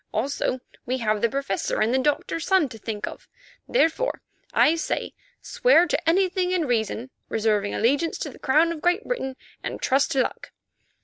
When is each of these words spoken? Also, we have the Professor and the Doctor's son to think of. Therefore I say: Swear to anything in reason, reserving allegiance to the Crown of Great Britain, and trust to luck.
Also, 0.11 0.61
we 0.83 0.97
have 0.97 1.21
the 1.21 1.29
Professor 1.29 1.79
and 1.79 1.93
the 1.93 1.99
Doctor's 1.99 2.47
son 2.47 2.67
to 2.69 2.79
think 2.79 3.05
of. 3.05 3.27
Therefore 3.69 4.23
I 4.51 4.73
say: 4.73 5.13
Swear 5.43 5.85
to 5.85 6.09
anything 6.09 6.51
in 6.51 6.65
reason, 6.65 7.11
reserving 7.29 7.75
allegiance 7.75 8.17
to 8.17 8.31
the 8.31 8.39
Crown 8.39 8.71
of 8.71 8.81
Great 8.81 9.03
Britain, 9.03 9.35
and 9.63 9.79
trust 9.79 10.09
to 10.13 10.21
luck. 10.23 10.53